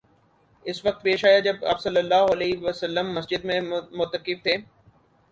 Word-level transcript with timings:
اس 0.65 0.85
وقت 0.85 1.01
پیش 1.03 1.25
آیا 1.25 1.39
جب 1.39 1.65
آپ 1.65 1.81
صلی 1.81 1.97
اللہ 1.97 2.31
علیہ 2.31 2.57
وسلم 2.61 3.11
مسجد 3.13 3.45
میں 3.45 3.59
معتکف 3.61 4.43
تھے 4.43 4.55